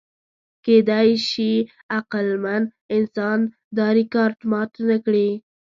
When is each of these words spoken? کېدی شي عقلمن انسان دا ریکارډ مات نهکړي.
کېدی 0.65 1.09
شي 1.29 1.51
عقلمن 1.97 2.63
انسان 2.95 3.39
دا 3.77 3.87
ریکارډ 3.99 4.37
مات 4.51 4.71
نهکړي. 4.87 5.29